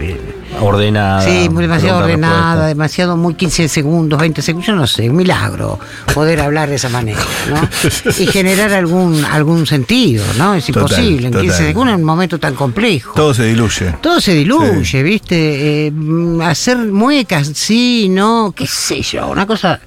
[0.59, 1.21] Ordenada.
[1.21, 2.67] Sí, muy demasiado ordenada, respuesta.
[2.67, 5.77] demasiado muy 15 segundos, 20 segundos, yo no sé, un milagro
[6.15, 7.69] poder hablar de esa manera, ¿no?
[8.17, 10.55] Y generar algún algún sentido, ¿no?
[10.55, 11.65] Es Total, imposible en 15 total.
[11.67, 13.13] segundos en un momento tan complejo.
[13.13, 13.93] Todo se diluye.
[14.01, 15.87] Todo se diluye, ¿viste?
[15.87, 19.79] Eh, mm, hacer muecas, sí, no, qué sé yo, una cosa...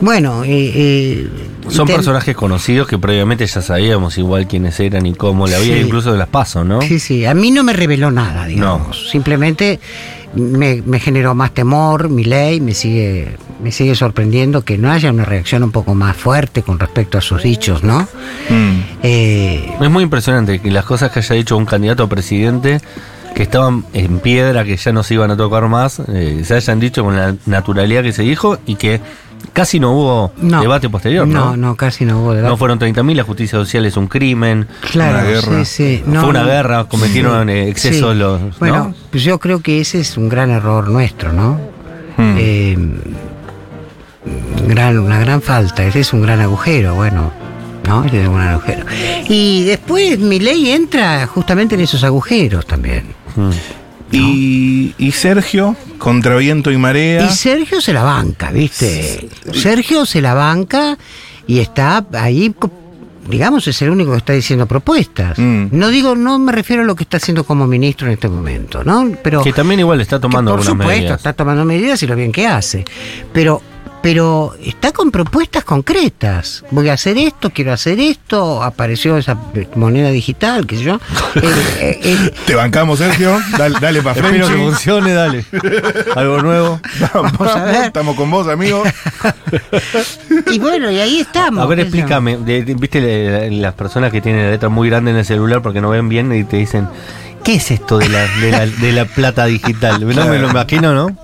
[0.00, 1.28] Bueno, eh, eh,
[1.68, 5.46] Son Ten- personajes conocidos que previamente ya sabíamos igual quiénes eran y cómo.
[5.46, 5.80] La había Sí.
[5.80, 6.80] incluso de las pasos, ¿no?
[6.80, 9.08] Sí, sí, a mí no me reveló nada, digamos.
[9.10, 9.78] Simplemente
[10.34, 15.10] me, me generó más temor, mi ley, me sigue, me sigue sorprendiendo que no haya
[15.10, 18.02] una reacción un poco más fuerte con respecto a sus dichos, ¿no?
[18.48, 18.80] Mm.
[19.02, 22.80] Eh, Es muy impresionante que las cosas que haya dicho un candidato a presidente
[23.38, 26.80] que estaban en piedra, que ya no se iban a tocar más, eh, se hayan
[26.80, 29.00] dicho con la naturalidad que se dijo y que
[29.52, 30.60] casi no hubo no.
[30.60, 31.50] debate posterior, ¿no?
[31.50, 32.50] No, no, casi no hubo debate.
[32.50, 34.66] No fueron 30.000, la justicia social es un crimen.
[34.90, 35.64] Claro, Una guerra.
[35.64, 36.02] sí, sí.
[36.04, 36.46] No, Fue una no.
[36.48, 38.50] guerra, cometieron, eh, excesos los- ¿no?
[38.58, 41.60] Bueno, pues yo creo que ese es un gran error nuestro, ¿no?
[42.16, 42.34] Mm.
[42.38, 42.78] Eh,
[44.66, 47.30] gran, una gran falta, ese es un gran agujero, bueno,
[47.86, 48.04] ¿no?
[48.04, 48.84] Ese es un gran agujero.
[49.28, 53.16] Y después mi ley entra justamente en esos agujeros también.
[53.38, 53.50] Mm.
[54.10, 57.26] Y, y Sergio, contra viento y marea.
[57.26, 59.28] Y Sergio se la banca, ¿viste?
[59.52, 60.96] Sergio se la banca
[61.46, 62.54] y está ahí,
[63.28, 65.38] digamos, es el único que está diciendo propuestas.
[65.38, 65.66] Mm.
[65.72, 68.82] No digo, no me refiero a lo que está haciendo como ministro en este momento,
[68.82, 69.10] ¿no?
[69.22, 71.18] Pero Que también igual está tomando que por algunas supuesto, medidas.
[71.18, 72.84] está tomando medidas y lo bien que hace.
[73.34, 73.60] Pero,
[74.02, 76.64] pero está con propuestas concretas.
[76.70, 78.62] Voy a hacer esto, quiero hacer esto.
[78.62, 79.36] Apareció esa
[79.74, 81.00] moneda digital, qué sé yo.
[81.38, 81.40] Eh,
[81.80, 83.38] eh, eh, Te bancamos, Sergio.
[83.56, 84.64] Dale, dale para Espero que frente.
[84.70, 85.44] funcione, dale.
[86.16, 86.80] Algo nuevo.
[87.14, 87.84] Vamos a ver.
[87.84, 88.82] Estamos con vos, amigo.
[90.50, 91.62] y bueno, y ahí estamos.
[91.62, 92.36] A ver, explícame.
[92.38, 96.08] Viste las personas que tienen la letra muy grande en el celular porque no ven
[96.08, 96.88] bien y te dicen,
[97.44, 100.00] ¿qué es esto de la, de la, de la plata digital?
[100.00, 101.16] No me lo imagino, ¿no?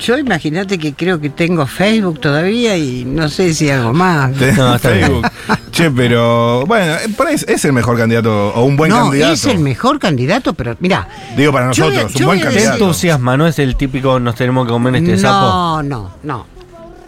[0.00, 4.32] Yo imagínate que creo que tengo Facebook todavía y no sé si hago más.
[4.56, 4.78] No.
[4.78, 5.26] Facebook.
[5.70, 9.04] Che, pero bueno, eh, por ahí es, es el mejor candidato o un buen no,
[9.04, 9.32] candidato.
[9.34, 11.08] es el mejor candidato, pero mira.
[11.36, 12.84] Digo para nosotros, yo un buen a Te candidato.
[12.84, 13.46] entusiasma, ¿no?
[13.46, 15.46] Es el típico nos tenemos que comer este sapo.
[15.46, 16.56] No, no, no.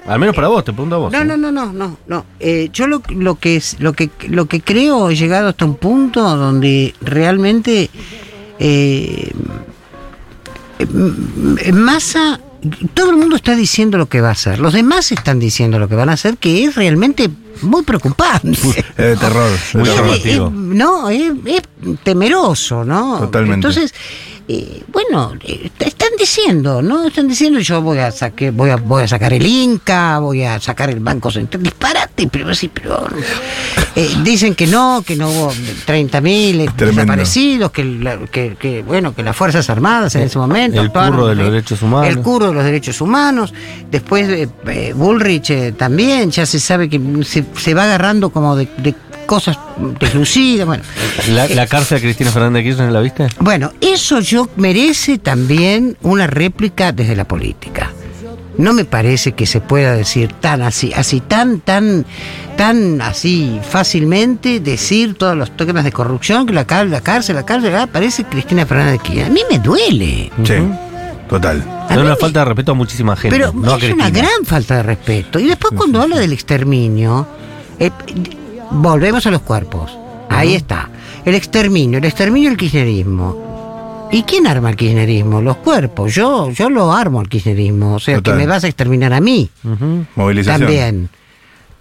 [0.06, 1.12] Al menos para vos, te pregunto a vos.
[1.12, 1.24] No, ¿eh?
[1.24, 2.24] no, no, no, no, no.
[2.40, 5.74] Eh, yo lo, lo que es, lo que lo que creo he llegado hasta un
[5.76, 7.90] punto donde realmente
[8.58, 9.32] eh,
[10.78, 12.40] eh, Massa,
[12.94, 14.58] todo el mundo está diciendo lo que va a hacer.
[14.58, 17.30] Los demás están diciendo lo que van a hacer, que es realmente
[17.62, 18.50] muy preocupante.
[18.96, 19.50] Es de terror.
[19.74, 20.50] Muy llamativo.
[20.50, 21.62] no, es, es
[22.02, 23.18] temeroso, ¿no?
[23.20, 23.66] Totalmente.
[23.68, 23.94] Entonces,
[24.50, 27.06] eh, bueno, eh, están diciendo, ¿no?
[27.06, 30.58] Están diciendo yo voy a sacar, voy a, voy a sacar el Inca, voy a
[30.58, 31.62] sacar el Banco Central.
[31.62, 33.06] Disparate, pero sí, pero
[33.94, 36.72] eh, dicen que no, que no hubo 30.000 Tremendo.
[36.86, 41.34] desaparecidos, que, que, que, bueno, que las Fuerzas Armadas en ese momento El curro de
[41.34, 42.08] los eh, derechos humanos.
[42.08, 43.52] El curro de los derechos humanos.
[43.90, 44.48] Después
[44.94, 48.94] Bullrich también, ya se sabe que se, se va agarrando como de, de
[49.26, 49.58] cosas
[50.00, 50.82] deslucidas, bueno.
[51.28, 53.28] ¿La, la cárcel de Cristina Fernández de Kirchner la viste?
[53.40, 57.90] Bueno, eso yo merece también una réplica desde la política.
[58.56, 62.04] No me parece que se pueda decir tan así, así tan, tan,
[62.56, 67.76] tan así fácilmente decir todos los temas de corrupción que la, la cárcel, la cárcel,
[67.76, 69.26] ah, parece Cristina Fernández de Kirchner.
[69.26, 70.32] A mí me duele.
[70.42, 70.54] Sí,
[71.28, 71.86] total.
[71.90, 73.36] Es una falta de respeto a muchísima gente.
[73.36, 75.38] Pero no es una gran falta de respeto.
[75.38, 77.26] Y después cuando habla del exterminio,
[77.78, 77.90] eh,
[78.70, 79.96] volvemos a los cuerpos.
[80.28, 80.88] Ahí está.
[81.24, 84.08] El exterminio, el exterminio del kirchnerismo.
[84.10, 85.40] ¿Y quién arma el kirchnerismo?
[85.42, 86.14] Los cuerpos.
[86.14, 87.94] Yo, yo lo armo el kirchnerismo.
[87.94, 88.34] O sea, Total.
[88.34, 89.50] que me vas a exterminar a mí.
[90.16, 90.60] Movilización.
[90.60, 91.08] también.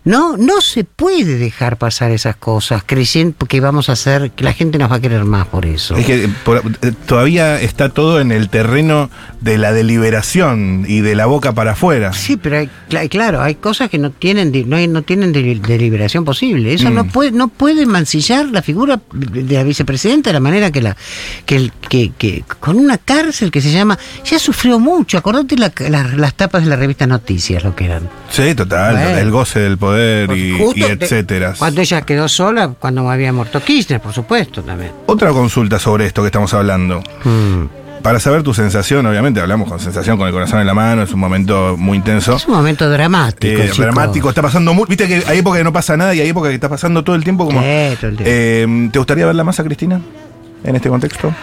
[0.08, 4.54] No, no se puede dejar pasar esas cosas creyendo que vamos a hacer, que la
[4.54, 5.98] gente nos va a querer más por eso.
[5.98, 9.10] Es que eh, por- eh, todavía está todo en el terreno
[9.42, 12.14] de la deliberación y de la boca para afuera.
[12.14, 15.60] Sí, pero hay, cla- claro, hay cosas que no tienen no, hay- no tienen deli-
[15.60, 16.74] deliberación posible.
[16.74, 16.94] Eso Mm.
[16.94, 20.96] no puede no puede mancillar la figura de la vicepresidenta de la manera que la
[21.46, 25.18] que, que, que- con una cárcel que se llama ya sufrió mucho.
[25.18, 28.08] Acordate la- la- las tapas de la revista Noticias lo que eran.
[28.32, 28.96] Sí, total.
[28.96, 29.18] Bueno.
[29.18, 29.97] El goce del poder
[30.36, 31.54] y, y etcétera.
[31.58, 34.92] Cuando ella quedó sola, cuando había muerto Kirchner, por supuesto también.
[35.06, 37.02] Otra consulta sobre esto que estamos hablando.
[37.24, 37.88] Mm.
[38.02, 41.12] Para saber tu sensación, obviamente hablamos con sensación, con el corazón en la mano, es
[41.12, 42.36] un momento muy intenso.
[42.36, 43.62] Es un momento dramático.
[43.62, 44.86] Eh, dramático, está pasando muy.
[44.88, 47.16] Viste que hay épocas que no pasa nada y hay épocas que está pasando todo
[47.16, 47.60] el tiempo como.
[47.60, 48.24] Sí, todo el tiempo.
[48.26, 50.00] Eh, ¿Te gustaría verla más a Cristina
[50.64, 51.34] en este contexto?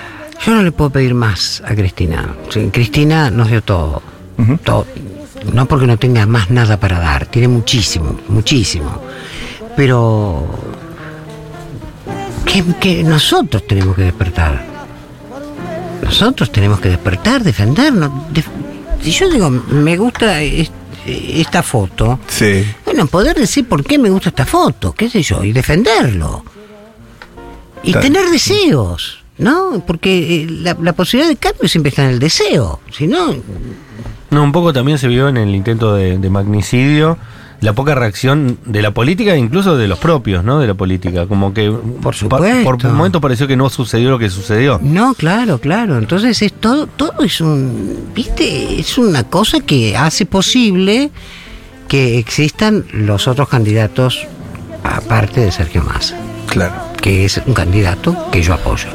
[0.46, 2.34] Yo no le puedo pedir más a Cristina.
[2.72, 4.02] Cristina nos dio todo.
[4.62, 4.86] Todo.
[5.52, 7.26] No porque no tenga más nada para dar.
[7.26, 9.00] Tiene muchísimo, muchísimo.
[9.76, 10.46] Pero
[12.46, 14.64] que, que nosotros tenemos que despertar.
[16.02, 18.10] Nosotros tenemos que despertar, defendernos.
[18.32, 18.48] Def-
[19.02, 20.70] si yo digo, me gusta es-
[21.06, 22.64] esta foto, Sí.
[22.84, 26.42] bueno, poder decir por qué me gusta esta foto, qué sé yo, y defenderlo.
[27.82, 29.82] Y tener deseos, ¿no?
[29.86, 32.80] Porque eh, la, la posibilidad de cambio siempre está en el deseo.
[32.92, 33.34] Si no,
[34.30, 37.18] No, un poco también se vio en el intento de, de magnicidio
[37.60, 40.58] la poca reacción de la política e incluso de los propios, ¿no?
[40.58, 41.26] De la política.
[41.26, 42.62] Como que Por supuesto.
[42.64, 44.78] por un momento pareció que no sucedió lo que sucedió.
[44.82, 45.96] No, claro, claro.
[45.96, 51.10] Entonces es todo, todo es un, viste, es una cosa que hace posible
[51.88, 54.26] que existan los otros candidatos
[54.82, 56.18] aparte de Sergio Massa,
[56.48, 56.74] Claro.
[57.00, 58.88] que es un candidato que yo apoyo.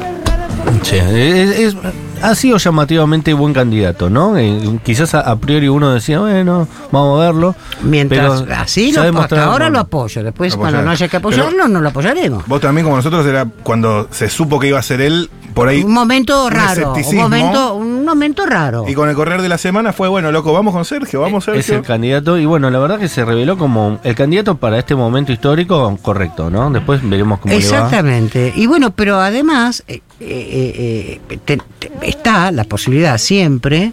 [0.82, 1.76] Sí, es- es-
[2.22, 4.36] ha sido llamativamente buen candidato, ¿no?
[4.36, 7.54] Eh, quizás a, a priori uno decía, bueno, vamos a verlo.
[7.82, 10.22] Mientras pero así lo, ha hasta ahora lo apoyo.
[10.22, 10.70] Después Apoyar.
[10.72, 12.46] cuando no haya que apoyarlo, Pero- no lo apoyaremos.
[12.46, 15.82] Vos también, como nosotros, era cuando se supo que iba a ser él, por ahí.
[15.82, 18.84] Un momento un raro, un momento, un momento raro.
[18.88, 21.54] Y con el correr de la semana fue, bueno, loco, vamos con Sergio, vamos Es
[21.66, 21.76] Sergio.
[21.78, 25.32] el candidato, y bueno, la verdad que se reveló como el candidato para este momento
[25.32, 26.70] histórico correcto, ¿no?
[26.70, 27.64] Después veremos cómo le va.
[27.64, 28.52] Exactamente.
[28.56, 33.92] Y bueno, pero además eh, eh, eh, te- te- está la posibilidad siempre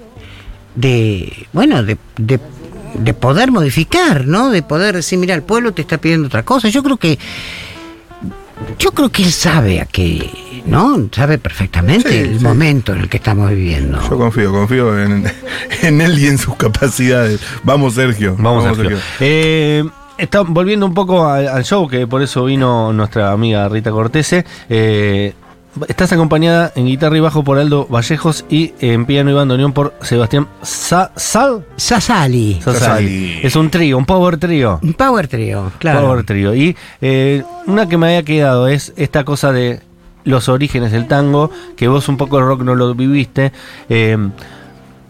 [0.76, 2.40] de, bueno, de, de,
[2.96, 4.50] de poder modificar, ¿no?
[4.50, 6.70] De poder decir, mira, el pueblo te está pidiendo otra cosa.
[6.70, 7.18] Yo creo que,
[8.80, 10.30] yo creo que él sabe a qué,
[10.68, 11.08] ¿no?
[11.12, 12.44] Sabe perfectamente Sí, el sí.
[12.44, 14.00] momento en el que estamos viviendo.
[14.10, 15.26] Yo confío, confío en,
[15.84, 17.40] en él y en sus capacidades.
[17.64, 18.36] Vamos, Sergio.
[18.38, 18.98] Vamos, Sergio.
[19.20, 19.84] Eh,
[20.18, 24.46] está, volviendo un poco al, al show, que por eso vino nuestra amiga Rita Cortese.
[24.70, 25.34] eh,
[25.88, 29.94] estás acompañada en guitarra y bajo por Aldo Vallejos y en piano y bandoneón por
[30.02, 31.66] Sebastián Sa- Sal.
[31.76, 32.60] Sassali.
[32.64, 33.40] Sassali.
[33.44, 34.80] Es un trío, un power trío.
[34.82, 36.02] Un power trio, claro.
[36.02, 36.56] Power trío.
[36.56, 39.80] Y eh, una que me había quedado es esta cosa de
[40.28, 43.52] los orígenes del tango, que vos un poco el rock no lo viviste.
[43.90, 44.18] Eh,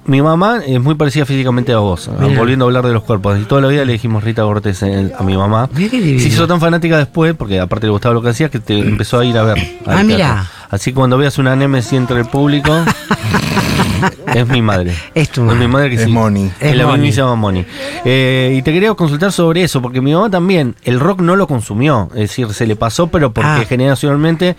[0.06, 2.40] mi mamá es muy parecida físicamente a vos, Mira.
[2.40, 3.38] volviendo a hablar de los cuerpos.
[3.40, 5.70] Y toda la vida le dijimos Rita Cortés eh, a mi mamá.
[5.76, 6.22] Mira qué divino.
[6.22, 9.20] Se hizo tan fanática después, porque aparte le gustaba lo que hacía, que te empezó
[9.20, 9.58] a ir a ver.
[9.86, 10.50] Ah, mira.
[10.70, 12.72] Así que cuando veas una Nemesis entre el público,
[14.34, 14.94] es mi madre.
[15.14, 15.68] Es tu mi madre.
[15.68, 16.10] madre que Es sí.
[16.12, 16.46] Moni.
[16.60, 16.98] Es Es la Moni.
[17.00, 17.66] mismísima Moni.
[18.06, 21.48] Eh, y te quería consultar sobre eso, porque mi mamá también, el rock no lo
[21.48, 22.10] consumió.
[22.14, 23.66] Es decir, se le pasó, pero porque Ah.
[23.68, 24.56] generacionalmente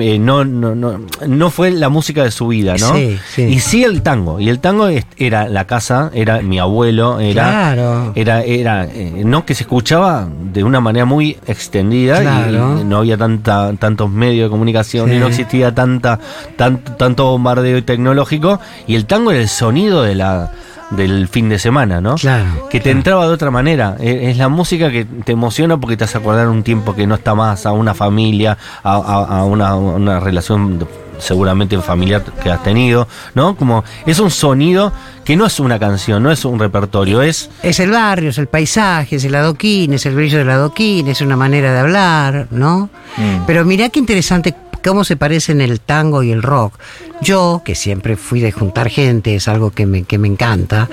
[0.00, 2.94] eh, no, no, no, no fue la música de su vida, ¿no?
[2.94, 3.42] Sí, sí.
[3.42, 4.40] Y sí el tango.
[4.40, 7.42] Y el tango era la casa, era mi abuelo, era.
[7.50, 8.12] Claro.
[8.14, 12.80] Era, era eh, no que se escuchaba de una manera muy extendida y- Claro.
[12.80, 15.16] y, no había tanta, tantos medios de comunicación Sí.
[15.16, 16.18] y no existía tanta,
[16.56, 20.52] tanto, tanto bombardeo tecnológico y el tango era el sonido de la
[20.96, 22.14] del fin de semana, ¿no?
[22.16, 23.96] Claro, Que te entraba de otra manera.
[24.00, 27.14] E- Es la música que te emociona porque te hace acordar un tiempo que no
[27.14, 30.86] está más, a una familia, a, a- a una, una relación de-
[31.18, 33.54] seguramente familiar que has tenido, ¿no?
[33.54, 34.92] Como es un sonido
[35.24, 38.48] que no es una canción, no es un repertorio, es Es el barrio, es el
[38.48, 42.90] paisaje, es el adoquín, es el brillo del adoquín, es una manera de hablar, ¿no?
[43.16, 43.44] Mm.
[43.46, 46.74] Pero mirá qué interesante cómo se parecen el tango y el rock.
[47.20, 50.88] Yo, que siempre fui de juntar gente, es algo que me, que me encanta,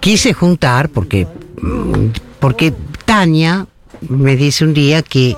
[0.00, 1.26] quise juntar porque,
[1.60, 2.06] mm,
[2.38, 2.72] porque
[3.04, 3.66] Tania
[4.08, 5.36] me dice un día que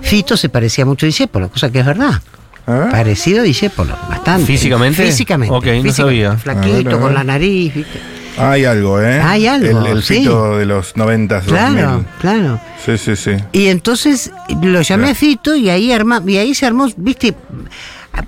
[0.00, 2.22] Fito se parecía mucho a Discépolo, cosa que es verdad.
[2.66, 2.88] ¿Ah?
[2.90, 4.46] Parecido a Discépolo, bastante.
[4.46, 5.04] ¿Físicamente?
[5.04, 5.54] Físicamente.
[5.54, 5.92] Ok, no físicamente.
[5.92, 6.32] sabía.
[6.32, 8.15] A Flaquito, ver, a con la nariz, ¿viste?
[8.38, 9.20] Hay algo, ¿eh?
[9.20, 10.18] Hay algo, El, el sí.
[10.18, 12.06] fito de los 90, Claro, 2000.
[12.20, 12.60] claro.
[12.84, 13.30] Sí, sí, sí.
[13.52, 14.30] Y entonces
[14.62, 17.34] lo llamé a Fito y ahí arma, y ahí se armó, viste,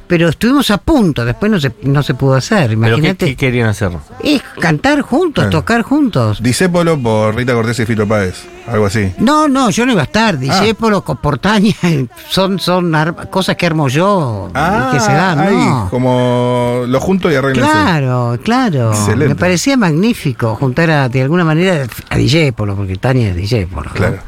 [0.06, 3.26] pero estuvimos a punto, después no se, no se pudo hacer, pero ¿qué, imagínate.
[3.26, 3.90] qué querían hacer?
[4.22, 5.58] Es cantar juntos, Claro.
[5.58, 6.42] tocar juntos.
[6.42, 8.44] Disépolo por Rita Cortés y Fito Páez.
[8.66, 9.12] Algo así.
[9.18, 10.38] No, no, yo no iba a estar, Ah.
[10.38, 11.72] Discépolo, Portaña,
[12.28, 12.92] son, son
[13.30, 15.88] cosas que armo yo y que se dan, ahí, ¿no?
[15.90, 17.70] como lo junto y arreglense.
[17.70, 18.90] Claro, claro.
[18.90, 19.28] Excelente.
[19.28, 23.88] Me parecía magnífico juntar a, de alguna manera a Discépolo, porque Tania es Discépolo.
[23.88, 23.94] ¿no?
[23.94, 24.18] Claro.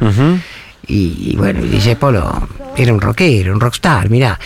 [0.91, 4.39] Y, y bueno, DJ Polo era un rockero, un rockstar, mirá.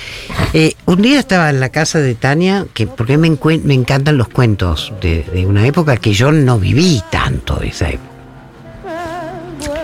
[0.53, 3.31] Eh, un día estaba en la casa de Tania, que porque me,
[3.65, 7.89] me encantan los cuentos de, de una época que yo no viví tanto de esa
[7.89, 8.11] época.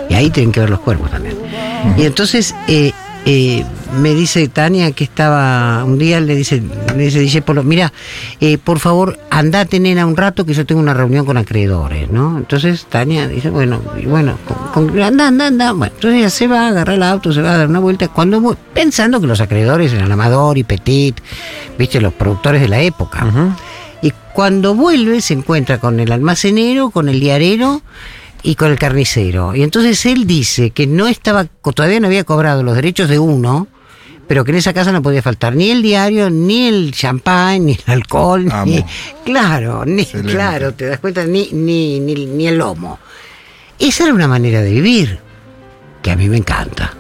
[0.08, 1.36] Y ahí tienen que ver los cuerpos también.
[1.96, 2.92] Y entonces eh,
[3.26, 3.64] eh,
[4.00, 6.62] me dice Tania que estaba, un día le dice,
[6.96, 7.92] le dice DJ Polo, mira,
[8.40, 12.38] eh, por favor, andate nena un rato que yo tengo una reunión con acreedores, ¿no?
[12.38, 14.36] Entonces Tania dice, bueno, y bueno,
[14.72, 15.72] con- con- anda, anda, anda.
[15.72, 18.56] Bueno, entonces ella se va, agarra el auto, se va a dar una vuelta, cuando
[18.72, 21.20] pensando que los acreedores eran Amador y Petit,
[21.78, 23.26] viste, los productores de la época.
[24.02, 27.82] Y cuando vuelve se encuentra con el almacenero, con el diarero
[28.42, 29.54] y con el carnicero.
[29.54, 33.68] Y entonces él dice que no estaba, todavía no había cobrado los derechos de uno,
[34.26, 37.72] pero que en esa casa no podía faltar ni el diario, ni el champán, ni
[37.72, 38.84] el alcohol, ni,
[39.24, 40.32] claro, ni, Excelente.
[40.32, 42.98] claro, te das cuenta, ni, ni, ni, ni el lomo.
[43.78, 45.18] Esa era una manera de vivir
[46.02, 46.92] que a mí me encanta.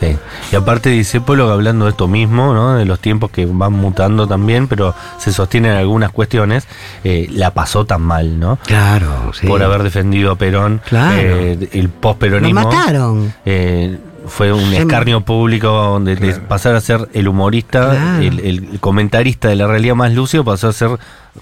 [0.00, 0.16] Sí.
[0.52, 2.74] Y aparte dice Polo hablando de esto mismo, ¿no?
[2.76, 6.66] De los tiempos que van mutando también, pero se sostienen algunas cuestiones.
[7.04, 8.58] eh, la pasó tan mal, ¿no?
[8.66, 9.46] Claro, sí.
[9.46, 11.16] Por haber defendido a Perón, Claro.
[11.20, 12.60] eh, el Lo posperonismo.
[12.62, 13.32] mataron.
[13.44, 16.48] Eh, fue un escarnio público de, de Claro.
[16.48, 18.22] pasar a ser el humorista, Claro.
[18.22, 20.90] el, el comentarista de la realidad más lúcido, pasó a ser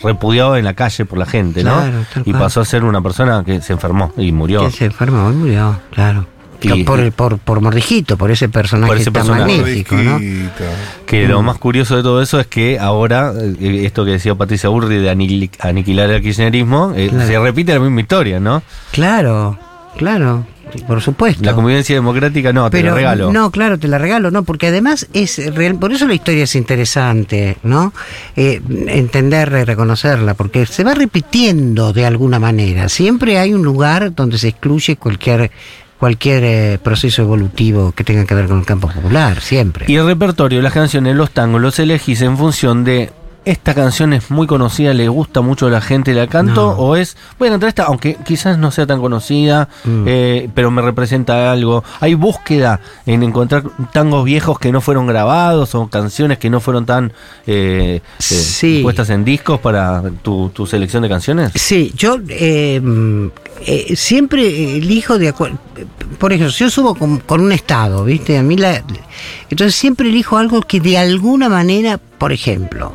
[0.01, 2.05] repudiado en la calle por la gente, Claro, ¿no?
[2.13, 4.61] tal Y pasó a ser una persona que se enfermó y murió.
[4.61, 6.27] Que se enfermó y murió, claro.
[6.63, 9.57] Y- por, por, por Mordijito, por ese personaje Por ese tan personaje.
[9.59, 10.19] magnífico, ¿no?
[11.07, 14.69] Que lo más curioso de todo eso es que ahora, eh, esto que decía Patricia
[14.69, 15.11] Burri de
[15.61, 17.27] aniquilar el kirchnerismo, eh, Claro.
[17.27, 18.63] se repite la misma historia, ¿no?
[18.93, 19.59] Claro,
[19.97, 20.47] claro,
[20.89, 21.45] por supuesto.
[21.45, 23.33] La convivencia democrática, no, te la regalo.
[23.33, 26.55] no, claro, te la regalo, no, porque además es real, por eso la historia es
[26.57, 27.93] interesante, ¿no?
[28.37, 32.89] Eh, entenderla y reconocerla, porque se va repitiendo de alguna manera.
[32.89, 35.51] Siempre hay un lugar donde se excluye cualquier
[35.99, 39.87] cualquier eh, proceso evolutivo que tenga que ver con el campo popular, siempre.
[39.89, 43.11] Y el repertorio, las canciones, los tangos, los elegís en función de
[43.47, 46.71] esta canción es muy conocida, le gusta mucho a la gente, la canto, No.
[46.73, 50.05] o es, voy a cantar esta, aunque quizás no sea tan conocida, Mm.
[50.07, 51.83] eh, pero me representa algo.
[52.01, 56.85] Hay búsqueda en encontrar tangos viejos que no fueron grabados o canciones que no fueron
[56.87, 57.13] tan
[57.47, 58.81] eh, eh, Sí.
[58.83, 61.53] puestas en discos para tu, tu selección de canciones.
[61.55, 63.31] Sí, yo eh,
[63.95, 65.59] siempre elijo de acuerdo.
[66.19, 68.39] Por ejemplo, yo subo con, con un estado, ¿viste?
[68.39, 68.83] A mí la.
[69.51, 72.95] Entonces siempre elijo algo que de alguna manera, por ejemplo,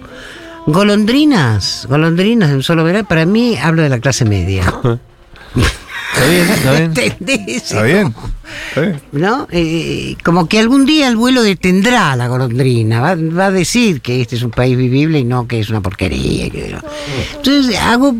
[0.68, 4.64] golondrinas, golondrinas de un solo verano, para mí hablo de la clase media.
[6.14, 6.50] ¿Está bien?
[6.50, 6.94] ¿Está bien?
[7.48, 8.16] ¿Está bien?
[9.12, 9.48] ¿No?
[9.52, 14.02] Eh, como que algún día el vuelo detendrá a la golondrina, va, va a decir
[14.02, 16.50] que este es un país vivible y no que es una porquería.
[16.50, 16.76] que-
[17.36, 18.16] Entonces hago,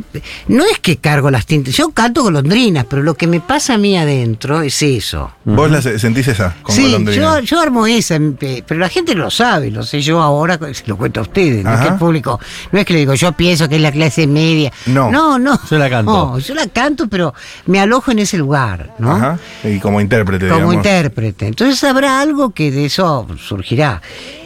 [0.48, 3.78] no es que cargo las tintas, yo canto golondrinas, pero lo que me pasa a
[3.78, 5.32] mí adentro es eso.
[5.46, 7.40] ¿Vos la se- sentís esa con sí, golondrina?
[7.40, 10.98] yo, yo armo esa, pero la gente lo sabe, lo sé yo ahora, se lo
[10.98, 12.40] cuento a ustedes, no es que el público,
[12.72, 14.72] no es que le digo, yo pienso que es la clase media.
[14.88, 15.12] No.
[15.12, 15.60] no, no.
[15.70, 16.12] Yo la canto.
[16.12, 17.34] No, yo la canto, pero
[17.66, 19.12] me alojo en ese lugar, ¿no?
[19.16, 19.40] Ajá.
[19.64, 20.76] Y como intérprete, como digamos.
[20.76, 21.48] intérprete.
[21.48, 24.02] Entonces habrá algo que de eso surgirá.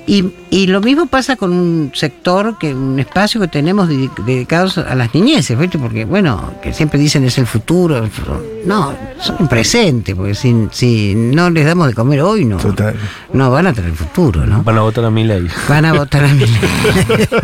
[0.08, 4.78] Y, y lo mismo pasa con un sector, que un espacio que tenemos dedi- dedicados
[4.78, 5.80] a las niñeces, ¿viste?
[5.80, 7.98] Porque, bueno, que siempre dicen es el futuro.
[7.98, 8.44] el futuro.
[8.66, 12.96] No, son el presente, porque si, si no les damos de comer hoy, no, Total.
[13.34, 14.62] no van a tener el futuro, ¿no?
[14.64, 15.48] Van a votar a mi ley.
[15.68, 16.60] Van a votar a Milei.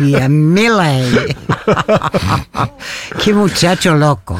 [0.00, 1.34] y a Milei.
[3.24, 4.38] Qué muchacho loco.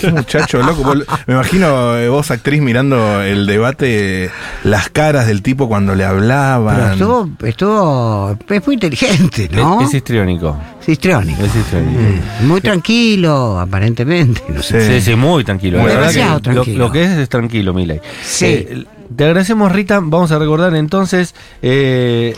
[0.00, 0.94] Qué muchacho loco.
[1.26, 4.30] Me imagino eh, vos, actriz, mirando el debate,
[4.64, 6.98] las caras del tipo cuando le Pero hablaban.
[7.06, 9.80] Estuvo, estuvo, es muy inteligente, ¿no?
[9.80, 10.56] Es, es histriónico.
[10.82, 11.42] Es histriónico.
[11.42, 12.00] Es histriónico.
[12.42, 14.42] Mm, Muy tranquilo, aparentemente.
[14.48, 15.00] No sé.
[15.00, 15.10] Sí.
[15.10, 15.78] Sí, muy tranquilo.
[15.82, 16.78] Verdad demasiado que lo- tranquilo.
[16.86, 18.00] Lo, que es es tranquilo, Milay.
[18.24, 18.44] Sí.
[18.46, 20.00] Eh, te agradecemos, Rita.
[20.02, 21.34] Vamos a recordar entonces.
[21.62, 22.34] eh,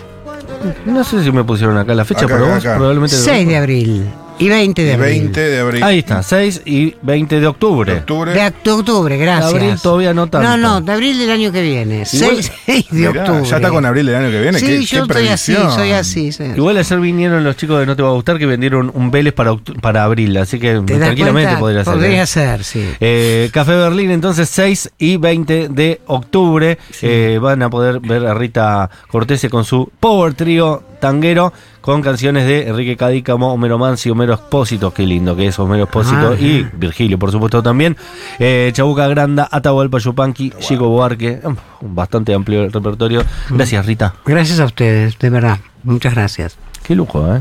[0.86, 2.76] no sé si me pusieron acá la fecha, Acá, pero acá, vos acá.
[2.76, 3.16] probablemente.
[3.16, 4.04] 6 de abril
[4.38, 5.20] y 20 de El abril.
[5.22, 5.82] 20 de abril.
[5.82, 7.92] Ahí está, 6 y 20 de octubre.
[7.92, 8.32] de octubre.
[8.32, 9.52] De octubre, gracias.
[9.52, 10.48] De abril todavía no tanto.
[10.48, 12.04] No, no, de abril del año que viene.
[12.12, 13.44] Igual- 6, de Mirá, octubre.
[13.44, 14.58] Ya está con abril del año que viene.
[14.58, 16.32] Sí, ¿Qué, yo qué estoy así, soy así.
[16.32, 16.56] soy así.
[16.56, 19.32] Igual ayer vinieron los chicos de No Te Va a Gustar que vendieron un Vélez
[19.34, 21.58] para, para abril, así que ¿Te das tranquilamente cuenta?
[21.58, 21.94] podría ser.
[21.94, 22.26] Podría ¿eh?
[22.26, 22.84] ser, sí.
[23.00, 26.78] Eh, Café Berlín, entonces 6 y 20 de octubre.
[27.02, 31.52] Eh, van a poder ver a Rita Cortese con su Power Trio tanguero
[31.88, 36.32] con canciones de Enrique Cadícamo, Homero Mansi, Homero Espósito, qué lindo que es Homero Espósito,
[36.32, 36.68] Ah, y.
[36.74, 37.96] Virgilio, por supuesto, también.
[38.38, 41.56] Eh, Chabuca Granda, Atahualpa Yupanqui, Chico Buarque, un
[41.94, 43.22] bastante amplio repertorio.
[43.48, 44.12] Gracias, Rita.
[44.26, 45.60] Gracias a ustedes, de verdad.
[45.82, 46.58] Muchas gracias.
[46.82, 47.40] Qué lujo, ¿eh?